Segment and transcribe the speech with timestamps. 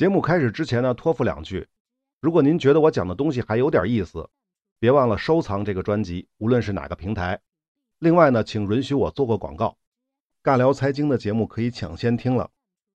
[0.00, 1.68] 节目开始之前呢，托付两句：
[2.22, 4.30] 如果您觉得我讲的东西还有点意思，
[4.78, 7.38] 别忘了收藏这个专辑，无论是哪个平台。
[7.98, 9.76] 另外呢，请允许我做个广告：
[10.42, 12.50] 尬聊财经的节目可以抢先听了。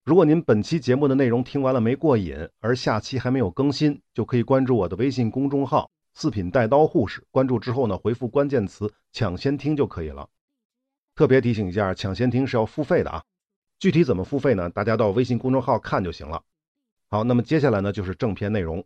[0.03, 7.25] 如果您本期节目的内容听完了没过瘾，而下期还没有更新，就可以关注我的微信公众号“四品带刀护士”。
[7.33, 10.29] 关注之后呢，回复关键词“抢先听”就可以了。
[11.15, 13.23] 特别提醒一下，抢先听是要付费的啊。
[13.79, 14.70] 具体怎么付费呢？
[14.70, 16.43] 大家到微信公众号看就行了。
[17.14, 18.81] 好，那么接下来呢，就是正片内容。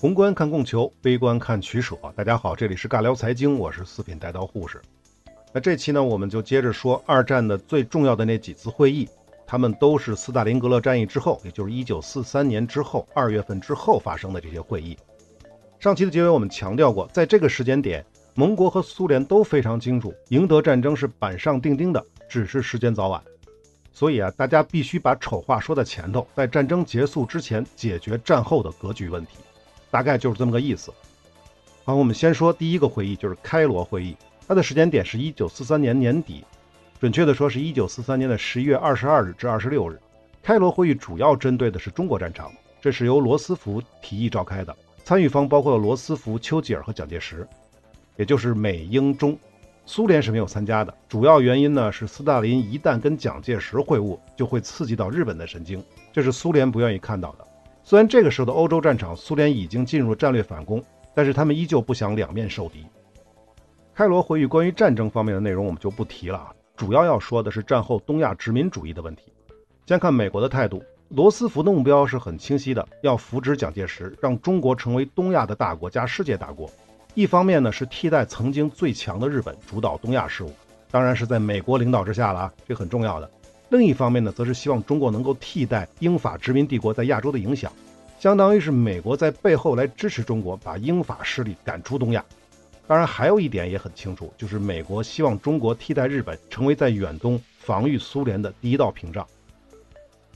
[0.00, 1.96] 宏观看供求，微观看取舍。
[2.16, 4.82] 大家好，这里是尬聊财经，我是四品带刀护士。
[5.52, 9.08] 那这期呢，我们就接着说二战的最重要的那几次会议，
[9.46, 14.98] 他们都是斯大林格勒战役之后，也就是一九四三年之后二月份之后发生的这些会议。
[15.78, 23.22] 上期的结尾我们强调过，在这个时间点，盟国和苏联都非常清楚，赢得战争是板上钉钉的，只是时间早晚。
[23.92, 29.38] 所以啊，大家必须把丑话说在前头，在战争结束之前解决战后的格局问题。
[29.90, 30.92] 大概就是这么个意思。
[31.84, 34.16] 好，我们先说第一个会议，就是开罗会议。
[34.48, 36.44] 它的时间点是一九四三年年底，
[36.98, 40.00] 准确的说是一九四三年的十一月二十二日至二十六日。
[40.42, 47.46] 开罗会议主要针对的是中国战场，这是由罗斯福提议召开的，参与方包括了罗斯福、丘吉尔和蒋介石，
[48.16, 49.38] 也就是美英中。
[49.84, 57.46] 苏联是没有参加的，主要原因呢是斯大林一旦跟蒋介石会晤，就会刺激到日本的神经，这是苏联不愿意看到的。
[57.84, 60.82] 虽然这个时候的欧洲战场，苏联已经进入战略反攻，
[61.14, 62.86] 但是他们依旧不想两面受敌。
[63.94, 69.32] 开罗会议关于战争方面的内容我们就不提了，主要要说的是战后东亚殖民主义的问题。
[69.86, 76.70] 先看美国的态度，罗斯福的目标是很清晰的，要扶植蒋介石，让中国成为东亚的大国加世界大国。
[77.14, 80.52] 一方面呢是替代曾经最强的日本主导东亚事务，
[80.90, 83.30] 当然是在美国领导之下了啊，这很重要的。
[83.70, 87.72] 另一方面呢，则是希望中国能够替代英法殖民帝国在亚洲的影响，
[88.18, 92.22] 相当于是美国在背后来支持中国，把英法势力赶出东亚。
[92.86, 99.26] 当然，还有一点也很清楚，就是美国希望中国替代日本，成为在远东防御苏联的第一道屏障。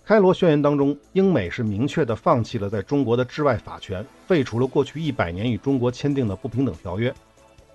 [0.04, 7.14] 开罗宣言当中，英美是明确的放弃了在中国的治外法权，废除了过去一百年与中国签订的不平等条约。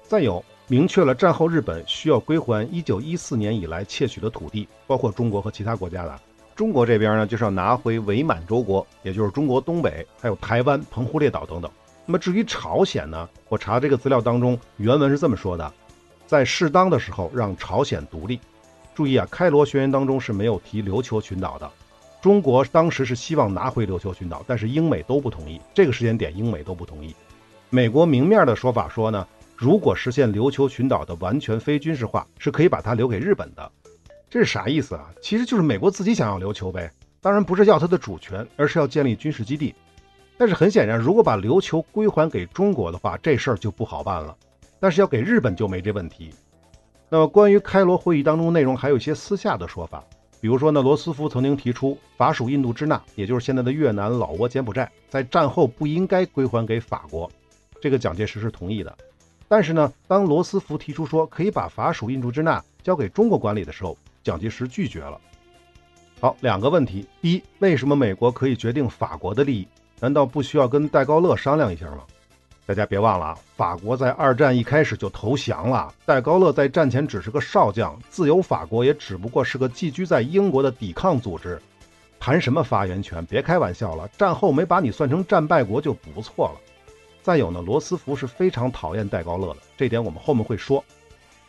[0.04, 0.44] 再有。
[0.68, 6.20] 明确了战后日本需要归还1914年以来窃取的土地，包括中国和其他国家的。
[6.56, 11.70] 中国这边呢，就是要拿回伪满洲国，也就是中国东北，还有台湾、澎湖列岛等等。
[12.06, 15.74] 那么至于朝鲜呢，我查这个资料当中，原文是这么说的：
[16.28, 18.40] 在适当的时候让朝鲜独立。
[18.94, 21.70] 注意啊，开罗宣言当中是没有提琉球群岛的。
[22.22, 25.60] 中国当时是希望拿回琉球群岛，但是英美都不同意。
[25.74, 27.16] 这个时间点，英美都不同意。
[27.70, 29.28] 美国明面的说法说呢。
[29.58, 33.72] 如果实现琉球群岛的完全非军事化，是可以把它留给日本的。
[34.30, 35.06] 这是啥意思啊？
[35.22, 36.92] 其实就是美国自己想要琉球呗。
[37.22, 39.74] 当然不是要它的主权，而是要建立军事基地。
[40.38, 44.36] 但是很显然，如果把琉球归还给中国的话，这事儿就不好办了。
[44.80, 46.32] 但是要给日本就没这问题。
[47.08, 50.04] 那么关于开罗会议当中内容，还有一些私下的说法。
[50.42, 57.32] 比如说呢，罗斯福曾经提出法属印度支那，也就是现在的越南、老挝、柬埔寨，在战后不应该归还给法国。
[57.82, 58.96] 这个蒋介石是同意的。
[59.48, 65.20] 但是呢，当罗斯福提出说可以把法属印度支那交给中国管理的时候，蒋介石拒绝了。
[66.20, 69.68] 好，两个问题：第一，为什么美国可以决定法国的利益？
[70.00, 72.04] 难道不需要跟戴高乐商量一下吗？
[72.66, 81.62] 大家别忘了啊，法国在二战一开始就投降了，戴高乐在战前只是个少将，自由法国也只不过是个寄居在英国的抵抗组织，
[82.20, 83.24] 谈什么发言权？
[83.28, 86.60] 别开玩笑了，战后没把你算成战败国就不错了。
[87.22, 90.84] 再有呢，罗斯福是非常讨厌戴高乐的，这点我们后面会说。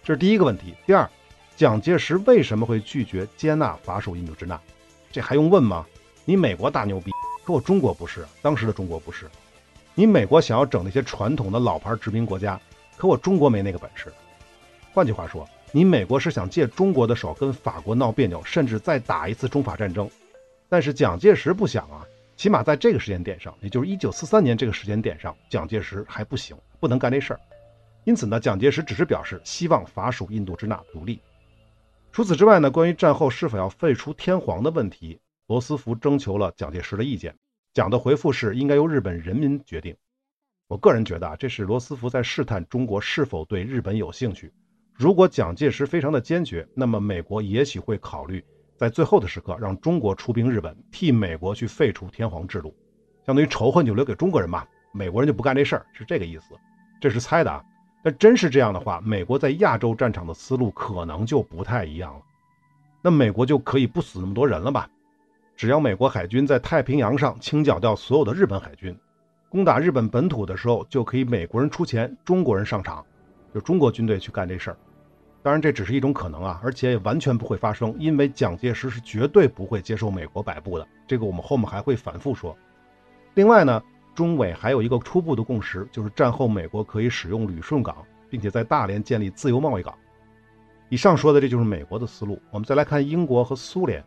[0.05, 0.75] 这是第一个问题。
[0.87, 1.09] 第二，
[1.57, 4.61] 蒋介石为什么会拒绝接纳法属印度支那？
[5.11, 5.87] 这还用问吗？
[6.27, 7.11] 你美国大牛逼，
[7.47, 9.31] 可我中国不是，当时的中国不是。
[9.95, 12.61] 你美国想要整那些传统的老牌殖民国家，
[12.97, 14.13] 可我中国没那个本事。
[14.93, 20.11] 换句话说，你美国是想借中国的手跟法国闹别扭，甚至再打一次中法战争，
[20.69, 22.05] 但是蒋介石不想啊。
[22.37, 27.41] 起码在这个时间点上，也就是一九四三年这个时间点上，蒋介石还不行，不能干这事儿。
[28.03, 31.21] 因此呢，蒋介石只是表示希望法属印度支那独立。
[32.11, 37.35] 除此之外呢，关于战后是否要废除天皇的问题，罗斯福征求了蒋介石的意见。
[37.73, 39.95] 蒋的回复是应该由日本人民决定。
[40.67, 44.53] 我个人觉得啊，这是罗斯福在试探中国是否对日本有兴趣。
[44.93, 48.45] 如果蒋介石非常的坚决，那么美国也许会考虑
[48.77, 52.75] 在最后的时刻让中国出兵日本，替美国去废除天皇制度，
[53.25, 56.55] 相当于仇恨就留给中国人嘛，美国人就不干这事儿，是这个意思。
[57.01, 57.63] 这是猜的啊，
[58.03, 62.23] 但真是这样的话，美国在亚洲战场的思路可能就不太一样了。
[63.03, 64.91] 那美国就可以不死那么多人了吧？
[65.57, 68.95] 只要美国海军在太平洋上清剿掉所有的日本海军，
[69.49, 73.03] 攻打日本本土的时候，就可以美国人出钱，中国人上场，
[73.55, 74.77] 就中国军队去干这事儿。
[75.43, 80.87] 当然，这只是一种可能啊，而且也完全不会发生，因为蒋介石是绝对不会接受美国摆布的。
[81.07, 82.55] 这个我们后面还会反复说。
[83.33, 83.83] 另外呢，
[84.15, 87.97] 中美还有一个初步的共识，就是战后美国可以使用旅顺港，
[88.29, 89.95] 并且在大连建立自由贸易港。
[90.91, 92.39] 以上说的这就是美国的思路。
[92.51, 94.05] 我们再来看英国和苏联，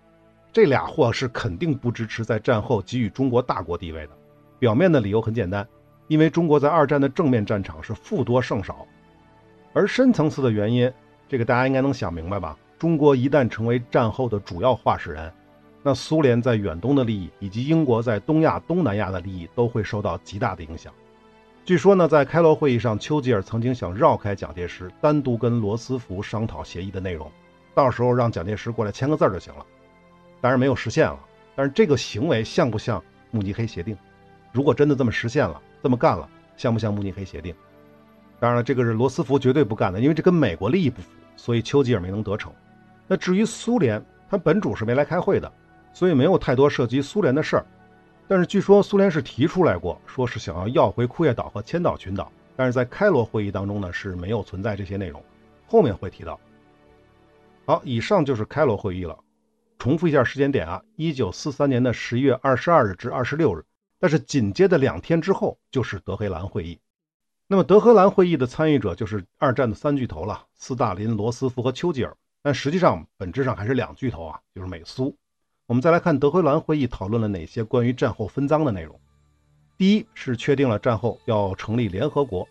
[0.52, 4.14] 这俩货是肯定不支持在战后给予中国大国地位的。
[4.58, 5.68] 表面的理由很简单，
[6.08, 8.86] 因为中国在二战的正面战场是负多胜少，
[9.74, 10.92] 而深层次的原因。
[11.28, 12.58] 这个大家应该能想明白吧？
[12.80, 15.32] 中国一旦成为战后的主要话事人，
[15.84, 20.92] 那苏联在远东的利益以及英国在东亚、东南亚的利益都会受到极大的影响。
[21.64, 27.32] 据说呢，在开罗会议上，丘吉尔曾经想绕开蒋介石，单独跟罗斯福商讨协议的内容，
[27.76, 29.64] 到时候让蒋介石过来签个字就行了。
[30.42, 31.20] 当然没有实现了，
[31.56, 33.98] 但是这个行为像不像慕尼黑协定？
[34.52, 36.28] 如果真的这么实现了，这么干了，
[36.58, 37.54] 像不像慕尼黑协定？
[38.40, 41.10] 当然了，这个是罗斯福绝对不干的，因为这跟美国利益不符。
[41.36, 42.54] 所以丘吉尔没能得逞。
[43.08, 45.50] 那至于苏联，他本主是没来开会的，
[45.94, 47.66] 所以没有太多涉及苏联的事儿。
[48.28, 52.30] 但是据说苏联是提出来过，说是想要要回库页岛和千岛群岛。
[52.58, 55.24] 但是在开罗会议当中呢，是没有存在这些内容，
[55.66, 56.38] 后面会提到。
[57.66, 59.18] 好，以上就是开罗会议了。
[59.80, 63.64] 重复一下时间点啊，一九四三年的十一月二十二日至二十六日。
[63.98, 66.80] 但是紧接着两天之后就是德黑兰会议。
[67.48, 72.16] 那么德黑兰会议的参与者就是二战的三巨头了，斯大林、罗斯福和丘吉尔。
[72.42, 75.16] 但实际上本质上还是两巨头啊，就是美苏。
[75.66, 79.00] 我们再来看德黑兰会议讨论了哪些关于战后分赃的内容。
[79.78, 82.46] 第一是确定了战后要成立联合国。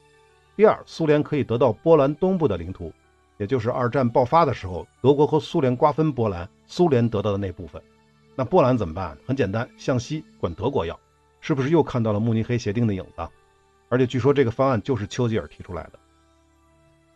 [0.57, 2.91] 第二，苏联可以得到波兰东部的领土，
[3.39, 7.81] 也就是二战爆发的时候，德国和苏联瓜分波兰，苏联得到的那部分。
[8.37, 9.17] 那波兰怎么办？
[9.27, 10.99] 很简单，向西管德国要。
[11.41, 13.29] 是不是又看到了慕尼黑协定的影子？
[13.89, 15.93] 而且据说这个方案就是丘吉尔提出来的。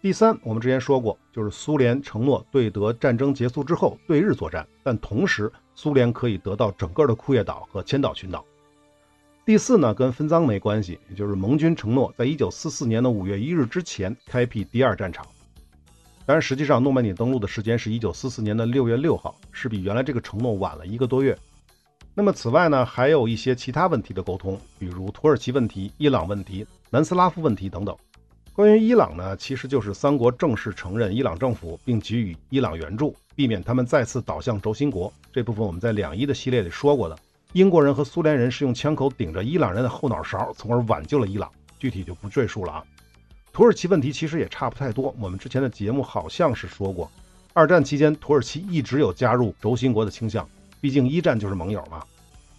[0.01, 8.45] 第三，我们之前说过，就是苏联承诺对德战争结束之后对日作战，但同时苏联可以得到整个的库页岛和千岛群岛。
[9.45, 15.27] 第四呢，跟分赃没关系，也就是盟军承诺在一九四四年的五月一日之前开辟第二战场。
[16.25, 21.37] 当然，实际上诺曼底登陆的时间是一九四四年的六月六号，是比原来这个承诺晚了一个多月。
[22.15, 27.97] 那么此外呢，还有一些其他问题的沟通，比如土耳其问题、伊朗问题、南斯拉夫问题等等。
[28.53, 35.11] 关于伊朗呢，其实就是三国正式承认伊朗政府，并给予伊朗援助，避免他们再次倒向轴心国。
[35.33, 37.19] 这部分我们在两伊的系列里说过的。
[37.55, 41.51] 英国人和苏联人是用枪口顶着伊朗人的后脑勺，从而挽救了伊朗。
[41.79, 42.85] 具体就不赘述了啊。
[43.52, 47.12] 土耳其问题其实也差不太多，我们之前的节目好像是说过，
[47.52, 50.49] 二战期间土耳其一直有加入轴心国的倾向。
[50.81, 52.02] 毕竟一战就是盟友嘛。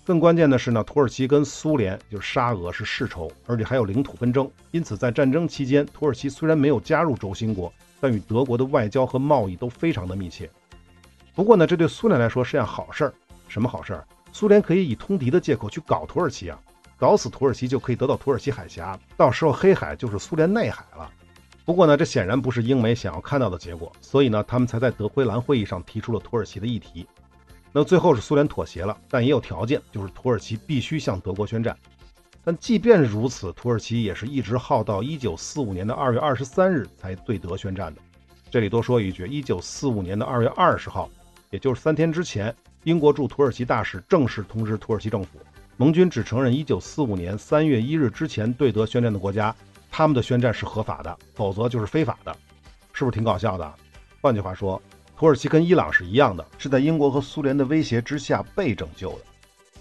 [0.06, 4.48] 更关键的是呢，土耳其跟苏联就是沙俄是世仇，而且还有领土纷争。
[4.70, 10.48] 因此，在战争期间，土耳其虽然没有加入轴心国，但与德国的外交和贸易都非常的密切。
[11.34, 13.14] 不过呢，这对苏联来说是件好事儿。
[13.48, 14.06] 什么好事儿？
[14.32, 16.60] 苏联可以以通敌的借口去搞土耳其啊，
[16.98, 21.10] 搞死土耳其就可以得到土耳其海峡，到时候黑海就是苏联内海了。
[21.66, 27.08] 不过呢，这显然不是英美想要看到的结果，所以呢，他们才在德灰兰会议上提出了土耳其的议题。
[27.72, 31.76] 那最后是苏联妥协了，但也有条件，就是土耳其必须向德国宣战。
[32.44, 38.02] 但即便如此，土耳其也是一直耗到一九四五年的二月二十三日才对德宣战的。
[38.52, 41.10] 这里多说一句，一九四五年的二月二十号，
[41.50, 45.40] 也就是三天之前，英国驻土耳其大使正式通知土耳其政府，
[45.78, 49.56] 盟军只承认一九四五年三月一日之前对德宣战的国家，
[49.92, 52.36] 他们的宣战是合法的，否则就是非法的。
[52.94, 53.74] 是不是挺搞笑的？
[54.22, 54.82] 换句话说。
[55.16, 59.20] 土耳其跟伊朗是一样的，是在英国和苏联的威胁之下被拯救的，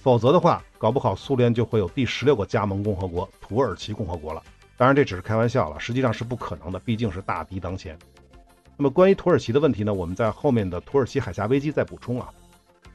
[0.00, 4.40] 否则的话，搞不好苏联就会有第十六个加盟共和国——土耳其共和国了。
[4.76, 7.98] 当然，这只是开玩笑了，实际上是不可能的，毕竟是大敌当前。
[8.76, 9.92] 那么，关于土耳其的问题呢？
[9.92, 12.28] 我们在后面的土耳其海峡危机再补充啊。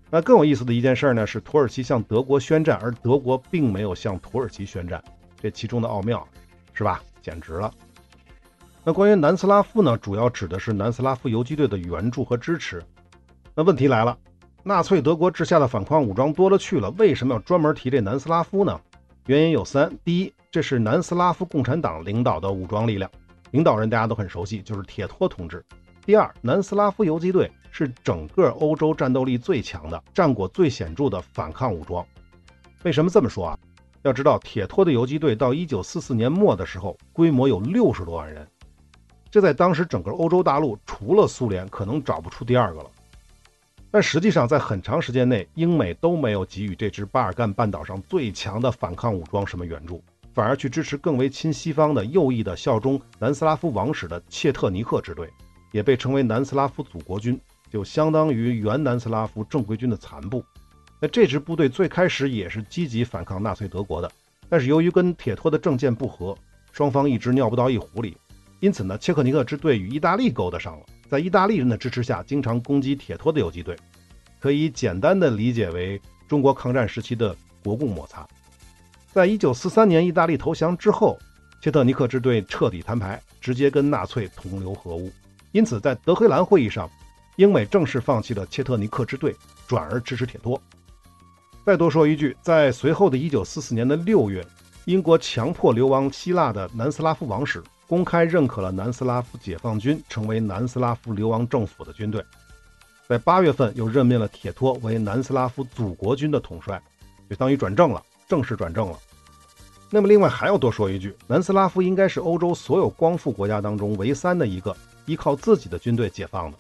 [0.09, 5.03] 那更有意思的一件事呢，是土耳其向德国宣战，而德国并没有向土耳其宣战，
[5.41, 6.25] 这其中的奥妙，
[6.73, 7.01] 是吧？
[7.21, 7.73] 简直了。
[8.85, 12.81] 那关于南斯拉夫呢，主要指的是南斯拉夫游击队的援助和支持。
[13.53, 14.17] 那问题来了，
[14.63, 18.79] 纳粹德国治下的反抗武装多了去了，为什么要专门提这南斯拉夫呢？
[19.25, 23.11] 原因有三：第一，这是南斯拉夫共产党领导的武装力量，
[23.51, 25.59] 领导人大家都很熟悉，就是铁托同志；
[26.05, 32.03] 第二，南斯拉夫游击队是整个欧洲战斗力最强的、战果最显著的反抗武装。
[32.81, 33.59] 为什么这么说啊？
[34.01, 38.47] 要知道，铁托的游击队到1944年末的时候，规模有六十多万人，
[39.29, 42.89] 这在当时整个欧洲大陆除了苏联，可能找不出第二个了。
[43.91, 50.03] 但实际上，在很长时间内，英美都没有给予这支巴尔干半岛上最强的反抗武装什么援助，
[50.33, 55.29] 反而去支持更为亲西方的右翼的、效忠南斯拉夫王室的切特尼克支队，
[55.71, 57.39] 也被称为南斯拉夫祖国军，
[57.77, 60.43] 就相当于原南斯拉夫正规军的残部。
[60.99, 64.11] 那这支部队最开始也是积极反抗纳粹德国的，
[64.49, 66.35] 但是由于跟铁托的政见不合，
[66.71, 68.17] 双方一直尿不到一壶里，
[68.61, 73.77] 因此呢，切克尼克支队与意大利勾搭上了，在意大利人的支持下，经常攻击铁托的游击队，
[74.39, 78.27] 可以简单的理解为中国抗战时期的国共摩擦。
[79.13, 81.15] 在一九四三年意大利投降之后，
[81.61, 85.11] 切特尼克支队彻底摊牌，直接跟纳粹同流合污，
[85.51, 86.89] 因此在德黑兰会议上，
[87.37, 89.35] 英美正式放弃了切特尼克支队，
[89.67, 90.59] 转而支持铁托。
[91.63, 94.43] 再多说一句，在随后的一九四四年的六月，
[94.85, 102.23] 英国强迫流亡希腊的南斯拉夫王室公开认可了南斯拉夫解放军成为南斯拉夫流亡政府的军队。
[103.07, 106.81] 在八月份，又任命了铁托为南斯拉夫祖国军的统帅，
[107.29, 108.97] 就当于转正了，正式转正了。
[109.91, 114.75] 那么，另外还要多说一句，南斯拉夫应该是欧洲所有光复国家当中唯三的一个
[115.05, 116.57] 依靠自己的军队解放的，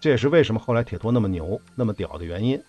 [0.00, 2.60] 这也是为什么后来铁托那么牛、那么屌的原因。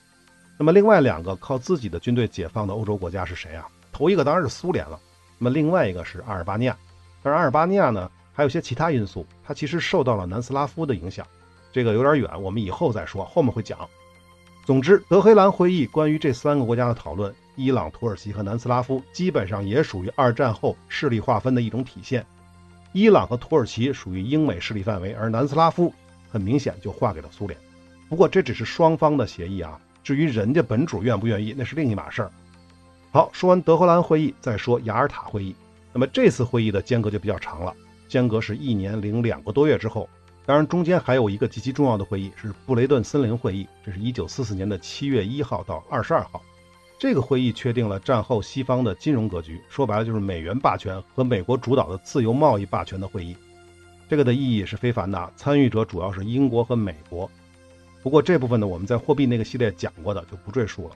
[0.59, 3.65] 那么另外两个靠自己的军队解放的欧洲国家是谁啊？
[3.91, 4.99] 头一个当然是苏联了。
[5.37, 6.77] 那么另外一个是阿尔巴尼亚。
[7.23, 11.25] 但是阿尔巴尼亚呢，还有些其他因素，它其实受到了南斯拉夫的影响。
[11.71, 13.79] 这个有点远，我们以后再说，后面会讲。
[14.65, 22.25] 总之，德黑兰会议关于这三个国家的讨论，伊朗、土耳其和南斯拉夫基本上也属于二战后势力划分的一种体现。
[22.93, 25.91] 伊朗和土耳其属于英美势力范围，而南斯拉夫
[26.31, 27.59] 很明显就划给了苏联。
[28.09, 29.79] 不过这只是双方的协议啊。
[30.03, 32.31] 至于人家本主愿不愿意，那是另一码事儿。
[33.11, 35.55] 好，说完德黑兰会议，再说雅尔塔会议。
[35.93, 37.71] 那么这次会议的间隔就比较长了，
[38.07, 40.09] 间隔是一年零两个多月之后。
[40.43, 46.41] 当然，中间还有一个极其重要的会议，是布雷顿森林会议，这是一九四四年的七月一号到二十二号。
[46.97, 53.37] 这个会议确定了战后西方的金融格局，说白了就是美元霸权和美国主导的自由贸易霸权的会议。
[54.11, 57.31] 这个的意义是非凡的，参与者主要是英国和美国。
[58.03, 60.95] 不过这部分呢，我们在货币那个系列讲过的，就不赘述了。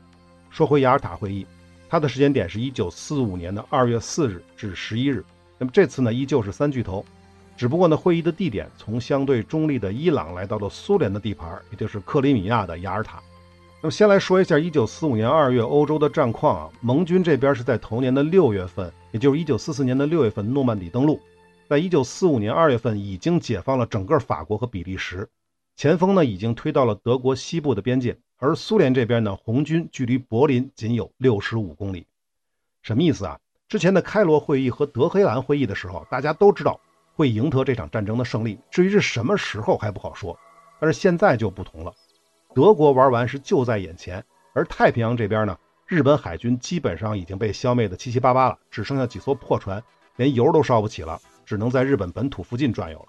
[0.49, 1.47] 说回雅尔塔会议，
[1.87, 5.23] 它的时间点是一九四五年的二月四日至十一日。
[5.57, 7.05] 那么这次呢，依旧是三巨头，
[7.55, 13.21] 只不过呢，会议的地点从相对中立的伊朗来到了苏联的地盘，也就是克里米亚的雅尔塔。
[13.81, 21.17] 那么先来说一下一九四五年二月欧洲的战况啊，盟军这边是在头年的六月份，也就是一九四四年的六月份诺曼底登陆，
[21.67, 25.27] 在一九四五年二月份已经解放了整个法国和比利时。
[25.75, 32.05] 前锋呢已经推到了德国西部的边界，而苏联这边呢，红军距离柏林仅有六十五公里。
[32.83, 33.39] 什么意思啊？
[33.67, 36.79] 之前的开罗会议和德黑兰会议的时候，大家都知道
[37.15, 40.37] 会赢得这场战争的胜利，至于是什么时候还不好说。
[40.79, 41.91] 但是现在就不同了，
[42.53, 45.57] 德国玩完是就在眼前，而太平洋这边呢，
[45.87, 49.83] 日本海军基本上已经被消灭的七七八八了，只剩下几艘破船，
[50.15, 53.05] 连油都烧不起了，只能在日本本土附近转悠了。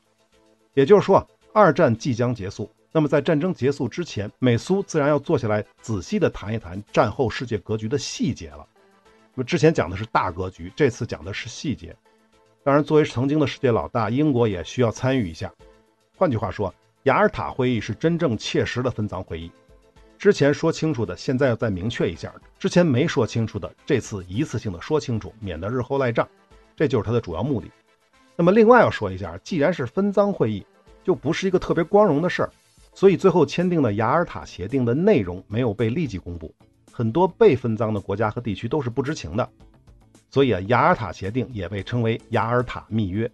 [0.75, 1.27] 也就是说。
[1.59, 8.69] 二战即将结束，那么在战争结束之前，美苏自然要坐下来仔细的谈一谈战后世界格局的细节了。
[9.35, 11.97] 那么之前讲的是大格局，这次讲的是细节。
[12.63, 15.51] 当然，作为曾经的世界老大，英国也需要参与一下。
[16.15, 16.75] 换句话说，
[17.05, 19.51] 雅尔塔会议是真正切实的分赃会议。
[20.19, 26.29] 之前说清楚的，现在要再明确一下；之前没说清楚的，这次一次性的说清楚，免得日后赖账。
[26.77, 27.71] 这就是它的主要目的。
[28.37, 30.65] 那么另外要说一下，既然是分赃会议。
[31.05, 32.51] 就不是一个特别光荣的事儿，
[32.93, 36.53] 所以最后签订的雅尔塔协定的内容没有被立即公布，
[36.91, 39.49] 很多被分赃的国家和地区都是不知情的，
[40.31, 43.31] 所以啊，雅尔塔协定也被称为雅尔塔密约，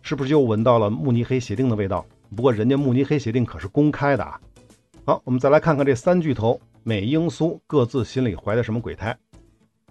[0.00, 2.06] 是不是又闻到了慕尼黑协定的味道？
[2.34, 4.40] 不过人家慕尼黑协定可是公开的啊。
[5.04, 9.14] 好，我们再来看看这三巨头美英苏各自心里怀的什么鬼胎。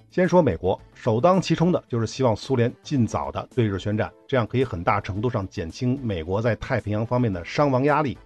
[0.10, 8.18] 先说美国，首当其冲的就是希望苏联尽早的对日宣战，这样可以很大程度上减轻美国在太平洋方面的伤亡压力。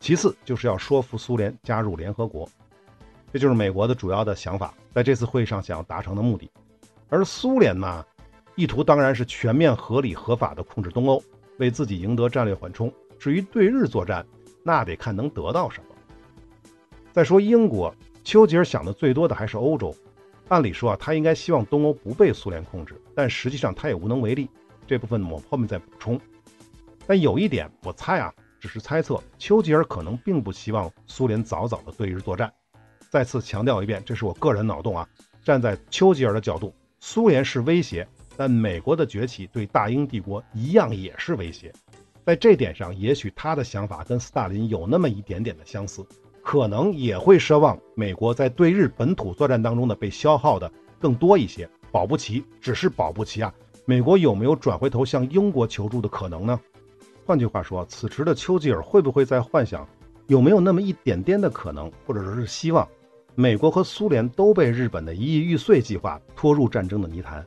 [0.00, 2.46] 其次就是要说服苏联加入联合国，
[3.32, 6.50] 这就是美国的主要的想法，在这次会议上想要达成的目的。
[7.08, 8.04] 而苏联呢，
[8.54, 11.22] 意图当然是全面合理合法的控制东欧，
[11.58, 12.92] 为自己赢得战略缓冲。
[13.18, 14.26] 至于对日作战，
[14.62, 15.94] 那得看能得到什么。
[17.10, 19.94] 再说英国，丘吉尔想的最多的还是欧洲。
[20.48, 24.48] 按理说啊，他应该希望东欧不被苏联控制，但实际上他也无能为力。
[24.86, 26.18] 这部分我后面再补充。
[27.06, 29.22] 但有一点，我猜啊，只是猜测。
[29.38, 32.50] 丘吉尔可能并不希望苏联早早的对日作战。
[33.10, 35.06] 再次强调一遍，这是我个人脑洞啊。
[35.42, 41.72] 站在丘吉尔的角度，苏联是威胁，但美国的崛起对大英帝国一样也是威胁。
[42.24, 46.06] 在这点上，也许他的想法跟斯大林有那么一点点的相似，
[46.48, 51.68] 可能也会奢望美国在对日本土作战当中呢被消耗的更多一些。
[51.92, 53.52] 保不齐，只是保不齐啊！
[53.84, 56.58] 美国有没有转回头向英国求助的可能呢？
[57.26, 59.86] 换句话说，此时的丘吉尔会不会在幻想，
[60.26, 62.88] 有没有那么一点点的可能，或者说是希望，
[63.34, 67.46] 美国和苏联都被日本的一亿玉碎计划拖入战争的泥潭？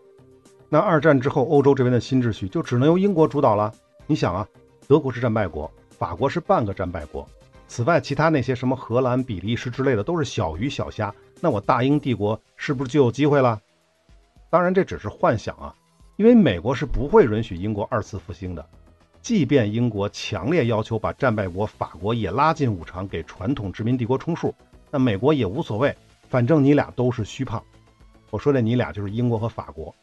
[0.70, 3.74] 那二战之后，欧洲这边的新秩序就只能由英国主导了。
[4.06, 4.48] 你想啊。
[4.88, 7.28] 德国是战败国，法国是半个战败国，
[7.72, 13.58] 此外，其他那些什么荷兰、比利时之类的都是小鱼小虾，那我大英帝国是不是就有机会了？
[14.50, 15.74] 当然，这只是幻想啊，
[16.18, 18.68] 因为美国是不会允许英国二次复兴的，
[19.22, 24.54] 即便英国强烈要求把战败国法国也拉进五常，给传统殖民帝国充数，
[24.90, 25.96] 那美国也无所谓，
[26.28, 27.64] 反正你俩都是虚胖。
[28.32, 29.96] 我说的你俩就是英国和法国。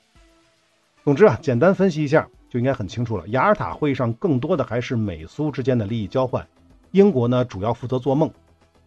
[1.05, 2.27] 总之啊，简单分析一下。
[2.51, 3.29] 就应该很清楚了。
[3.29, 6.49] 雅尔塔会议上更多的还是美苏之间的利益交换，
[6.91, 8.31] 英国呢主要负责做梦。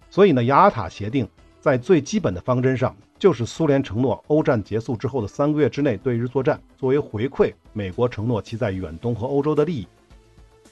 [0.09, 1.27] 所以呢，雅尔塔协定
[1.59, 9.87] 在最基本的方针上，就是苏联承诺欧战结束之后的三个月之内对日作战，作为回馈，美国承诺其在远东和欧洲的利益。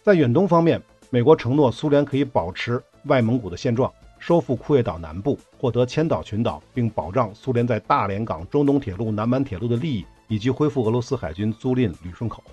[0.01, 12.43] 在远东方面，美国承诺苏联可以保持外蒙古的现状，收复库页岛南部，获得千岛群岛，并保障苏联在大连港、中东铁路、南满铁路的利益，以及恢复俄罗斯海军租赁旅顺口。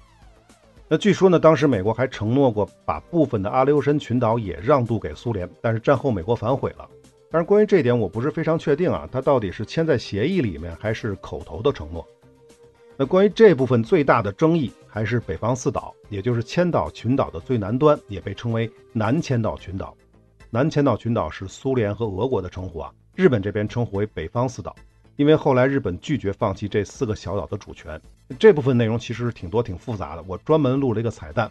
[0.88, 6.88] 那据说呢，当时美国还承诺过把部分的阿留申群岛也让渡给苏联，但是战后美国反悔了。
[7.28, 12.06] 但是关于这点，我不是非常确定啊，它到底是签在协议里面，还是口头的承诺？
[12.96, 19.92] 那关于这部分最大的争议还是北方四岛，也就是千岛群岛的最南端，也被称为南千岛群岛。
[20.50, 24.74] 南千岛群岛是苏联和俄国的称呼啊，日本这边称呼为北方四岛。
[25.16, 28.00] 因为后来日本拒绝放弃这四个小岛的主权，
[28.38, 31.50] 这部分内容其实是挺多挺复杂的，我专门录了一个彩蛋。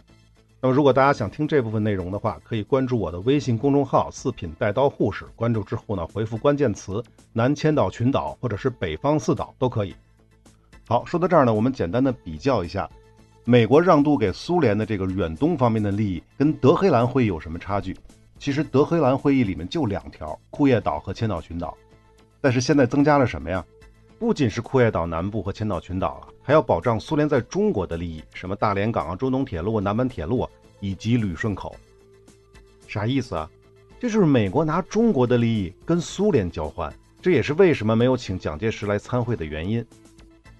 [0.60, 7.02] 那么如果大家想听这部分内容的话，可以关注我的微信公众号“四品带刀护士”，关注之后呢，回复关键词
[7.34, 9.94] “南千岛群岛”或者是“北方四岛”都可以。
[10.88, 12.88] 好，说到这儿呢，我们简单的比较一下，
[13.44, 17.94] 美国让渡给苏联的这个远东方面的利益跟德黑兰会议有什么差距？
[18.38, 21.76] 其实德黑兰会议里面就两条：库页岛和千岛群岛。
[22.40, 23.64] 但是现在增加了什么呀？
[24.18, 30.48] 不仅是库页岛南部和千岛群岛啊，还要保障苏联在中国的利益，什么大连港啊、中东铁路、南满铁路
[30.80, 31.76] 以及旅顺口。
[32.86, 33.50] 啥意思啊？
[33.98, 39.84] 这就是美国拿中国的利益跟苏联交换，这也是为什么没有请蒋介石来参会的原因。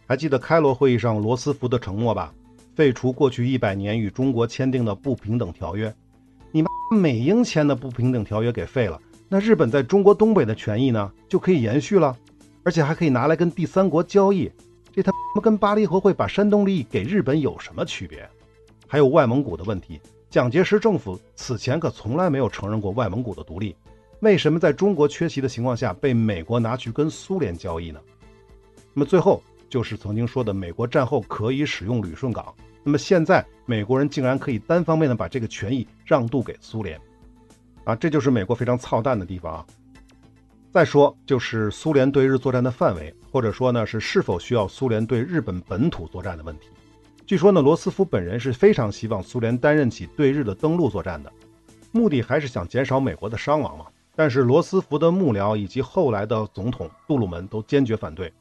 [0.07, 2.33] 还记得开罗会议上罗斯福的承诺吧？
[2.75, 5.95] 废除过去一百年与中国签订的不平等条约。
[6.53, 9.01] 你妈美英签的不平等条约给废了。
[9.29, 12.17] 那日本在中国东北的权益呢，就可以延续了，
[12.62, 14.51] 而且还可以拿来跟第三国交易。
[14.93, 18.29] 这他妈跟巴黎和会把山东利益给日本有什么区别？
[18.87, 23.77] 还有外蒙古的问题，蒋介石政府此前可从来没有承认过外蒙古的独立，
[24.21, 28.01] 为什么在中国缺席的情况下被美国拿去跟苏联交易呢？
[28.95, 36.99] 那么最后就是曾经说的美国战后可以使用旅顺港，那么现在美国人竟然可以单方面的把这个权益让渡给苏联。
[37.87, 39.66] 啊，这就是美国非常操蛋的地方啊！
[40.72, 46.68] 再说就是苏联对日作战的范围，或者说呢是是否需要苏联对日本本土作战的问题。
[47.25, 51.33] 据说呢，罗斯福本人是非常希望苏联担任起对日的登陆作战的，
[51.92, 53.87] 目的还是想减少美国的伤亡嘛。
[54.16, 58.33] 但是罗斯福的幕僚以及后来的总统杜鲁门都坚决反对。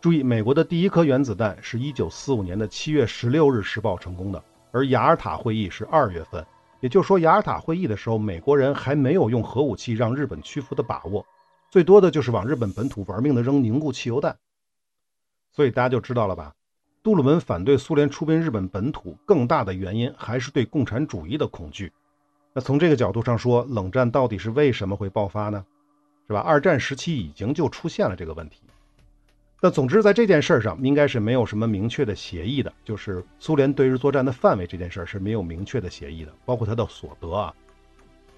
[0.00, 6.42] 注意，美国的第一颗原子弹是一九四五年的七月十六日试爆成功的，而雅尔塔会议是二月份。
[6.82, 11.24] 也就是说，雅尔塔会议的时候，美国人还没有用核武器让日本屈服的把握，
[11.70, 14.36] 最多的就是往日本本土玩命的扔凝固汽油弹。
[15.52, 16.52] 所以大家就知道了吧？
[17.00, 21.92] 杜鲁门反对苏联出兵日本本土，更大的原因还是对共产主义的恐惧。
[22.52, 25.64] 那从这个角度上说，冷战到底是为什么会爆发呢？
[26.26, 26.40] 是吧？
[26.40, 28.60] 二战时期已经就出现了这个问题。
[29.64, 37.54] 那总之，在这件事上，应该是没有什么明确的协议的，就是苏联对日作战的范围这件事是没有明确的协议的，包括它的所得啊。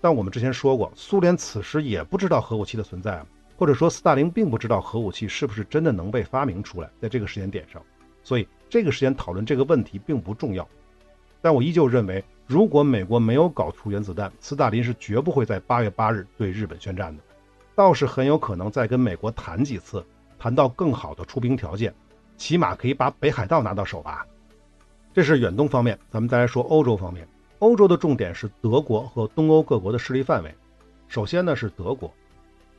[0.03, 3.25] 但我们之前说过，苏联此时也不知道核武器的存在，
[3.57, 7.83] 或者说斯大林并不知道核武器是不是真的能被发明出来，在这个时间点上，
[8.23, 10.69] 所以这个时间讨论这个问题并不重要。
[11.41, 17.23] 但我依旧认为，如果美国没有搞出原子弹，斯大林是绝不会在八月八日对日本宣战的，
[17.75, 20.05] 倒是很有可能再跟美国谈几次。
[20.45, 21.95] 谈到更好的出兵条件，
[22.37, 24.27] 起码可以把北海道拿到手吧。
[25.15, 27.27] 这是远东方面，咱们再来说欧洲方面。
[27.61, 30.55] 欧洲的重点是德国和东欧各国的势力范围。
[31.09, 32.13] 首先呢是德国，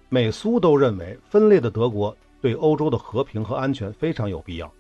[0.10, 4.72] 美苏都认为分裂的德国对欧洲的和平和安全非常有必要。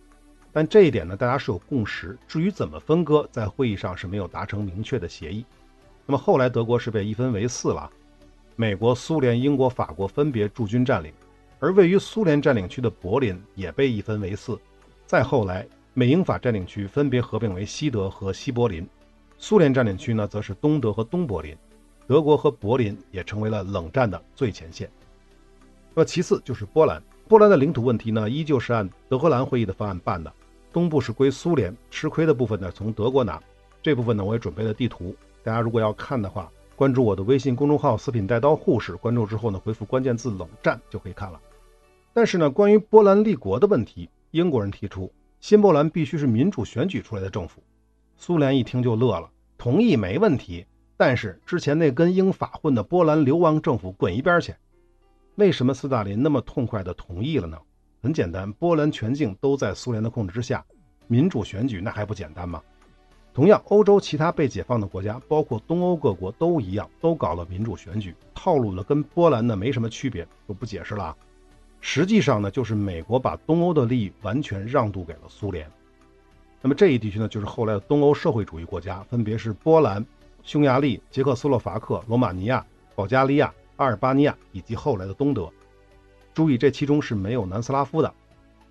[0.54, 2.16] 但这一点呢，大家是有共识。
[2.28, 5.44] 至于怎么分割，在会议上是没有达成明确的协议。
[6.06, 7.90] 那么后来德国是被一分为四了，
[8.56, 11.12] 美国、苏联、英国、法国分别驻军占领，
[11.60, 14.60] 而位于苏联占领区的柏林也被一分为四。
[15.06, 18.88] 再后来，美英法占领区分别合并为西德和西柏林，
[19.38, 21.56] 苏联占领区呢则是东德和东柏林，
[22.08, 24.90] 德国和柏林也成为了冷战的最前线。
[25.94, 30.32] 那么其次就是波兰，波兰的领土问题呢，依旧是按德黑兰会议的方案办的。
[30.74, 33.42] 东部是归苏联，吃亏的部分呢从德国拿。
[33.82, 41.40] 这部分呢我也准备了地图，大家如果要看的话，关注我的微信公众号“四品带刀护士”，关注之后呢回复关键字“冷战”就可以看了。
[42.12, 45.10] 但是呢，关于波兰立国的问题，英国人提出
[45.40, 47.64] 新波兰必须是民主选举出来的政府。
[48.18, 50.66] 苏联一听就乐了，同意没问题。
[50.98, 54.54] 但是之前那跟英法混的波兰流亡政府滚一边去。
[55.36, 57.58] 为什么斯大林那么痛快地同意了呢？
[58.02, 60.66] 很简单，波兰全境都在苏联的控制之下，
[61.08, 62.62] 民主选举那还不简单吗？
[63.36, 71.18] 同样，欧洲其他被解放的国家，包括东欧各国都一样，都搞了民主选举，套路呢跟波兰呢没什么区别，就不解释了啊。
[71.82, 75.70] 实际上呢，就是美国把东欧的利益完全让渡给了苏联。
[76.62, 80.04] 那么这一地区呢，就是后来的东欧社会主义国家，分别是波兰、
[80.42, 85.52] 匈牙利、捷克斯洛伐克、罗马尼亚、保加利亚、阿尔巴尼亚以及后来的东德。
[86.34, 88.14] 注意，这其中是没有南斯拉夫的。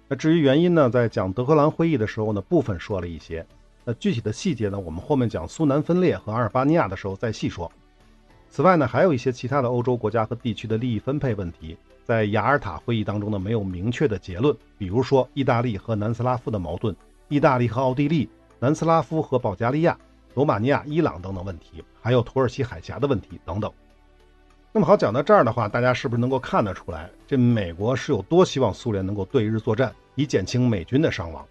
[0.09, 3.47] 那至于原因呢，在讲德黑兰会议的时候呢，部分说了一些。
[3.85, 7.71] 那具体的细节呢，我们后面讲苏南分裂和阿尔巴尼亚的时候再细说。
[8.49, 14.57] 此外呢，还有一些其他的欧洲国家和地区的利益分配问题，在雅尔塔会议当中呢，没有明确的结论。
[14.79, 16.95] 比如说，意大利和南斯拉夫的矛盾，
[17.29, 19.99] 意大利和奥地利，南斯拉夫和保加利亚，
[20.35, 23.71] 罗马尼亚、伊朗等等问题，还有土耳其海峡的问题等等。
[24.73, 31.45] 那么好，讲到这儿的话，大家是不是能够看得出来，这美国是有多希望苏联能够对日作战，以减轻美军的伤亡？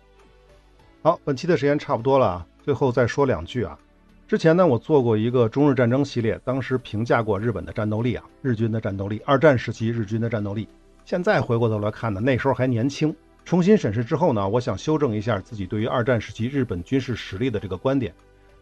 [1.06, 3.78] 好，本期的时间差不多了啊，最后再说两句啊。
[4.26, 10.66] 之前呢，我做过一个中日战争系列，当时评价过日本的战斗力啊，日军的战斗力，二战时期日军的战斗力。
[11.04, 13.14] 现在回过头来看呢，那时候还年轻，
[13.44, 18.14] 重新审视之后呢，我想修正一下自己对于二战时期日本军事实力的这个观点。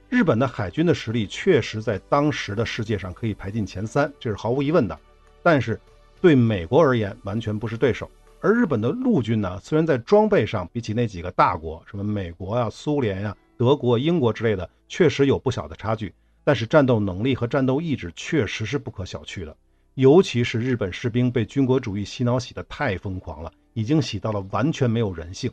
[0.09, 4.97] 日本的海军的实力确实在当时的世界上可以排进前三，这是毫无疑问的。
[5.43, 5.79] 但是
[6.19, 8.09] 对美国而言，完全不是对手。
[8.43, 19.55] 而日本的陆军呢，虽然在装备上比起那几个大国，什么美国呀、苏联呀、德国、英国之类的，确实有不小的差距，但是战斗能力和战斗意志确实是不可小觑的。
[19.93, 25.51] 尤其是日本士兵被军国主义洗脑洗得太疯狂了，已经洗到了完全没有人性。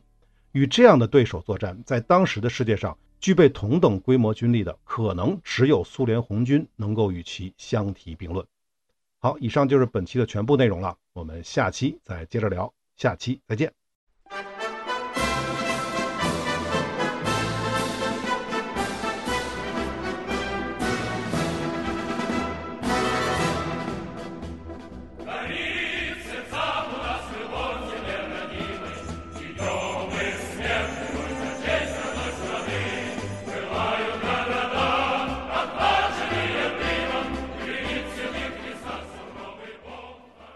[0.52, 2.96] 与这样的对手作战，在当时的世界上。
[3.20, 8.46] 具备同等规模军力的，可能只有苏联红军能够与其相提并论。
[9.18, 13.72] 好，以上就是本期的全部内容了，我们下期再接着聊，下期再见。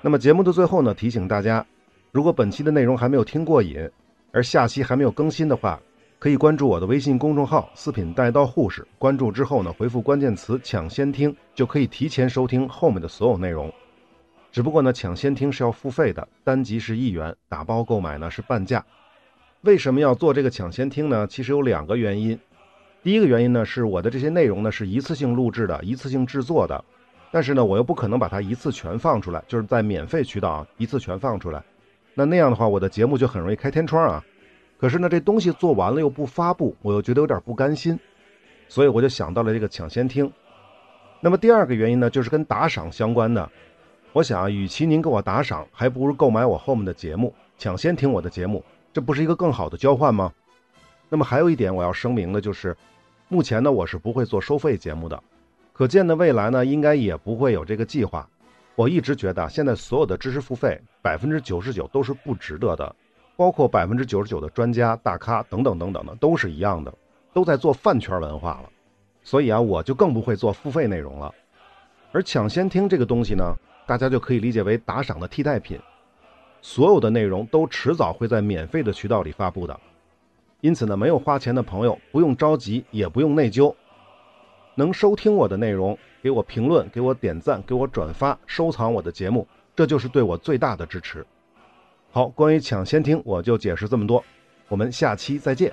[0.05, 1.65] 那么节目的最后呢，提醒大家，
[2.13, 3.89] 如果本期的内容还没有听过瘾，
[4.33, 5.81] 而下期还没有更新的话，
[6.19, 8.87] 可以关注我的微信公众号“四品带刀护士”。
[8.99, 13.73] 关注之后呢，回复关键词“抢先听”，就可以提前收听后面的所有内容。
[14.51, 18.85] 只不过呢，抢先听是要付费的，单集是一元，打包购买呢是半价。
[19.63, 21.27] 为什么要做这个抢先听呢？
[21.27, 22.39] 其实有两个原因。
[23.03, 26.85] 第一个原因呢，是我的这些内容呢是一次性录制的，一次性制作的。
[27.31, 31.63] 但是呢，我又不可能把它一次全放出来，就是在免费渠道啊一次全放出来，
[32.15, 34.25] 那那样的话，我的节目就很容易开天窗啊。
[34.79, 37.99] 可是呢，这东西做完了又不发布，我又觉得有点不甘心，
[38.69, 40.31] 所以我就想到了这个抢先听。
[41.21, 43.49] 那么第二个原因呢，就是跟打赏相关的。
[44.13, 50.33] 我想啊，与其您给我打赏，还不如购买我后面的节目，抢先听我的节目，这不是一个更好的交换吗？
[51.09, 52.77] 那么还有一点我要声明的就是，
[53.29, 55.23] 目前呢，我是不会做收费节目的。
[55.73, 58.29] 可见的未来呢，应该也不会有这个计划。
[58.75, 62.97] 我一直觉得，现在所有的知识付费，百分之九十九都是不值得的，
[63.37, 66.93] 包括百分之九十九的专家、大咖等等等等的，都是一样的，
[67.35, 68.71] 都在做饭圈文化了。
[69.23, 71.33] 所以啊，我就更不会做付费内容了。
[72.13, 73.55] 而抢先听这个东西呢，
[73.87, 75.79] 大家就可以理解为打赏的替代品。
[76.63, 79.79] 所有的内容都迟早会在免费的渠道里发布的，
[80.61, 83.75] 因此呢，没有花钱的朋友不用着急，也不用内疚。
[84.75, 91.25] 能收听我的内容，给我评论，给我点赞，给我转发，收藏我的节目，这就是对我最大的支持。
[92.11, 94.25] 好，关于抢先听，我就解释这么多，
[94.69, 95.73] 我们下期再见。